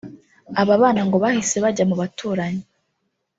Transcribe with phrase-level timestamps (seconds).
[0.61, 2.63] Aba bana ngo bahise bajya mu baturanyi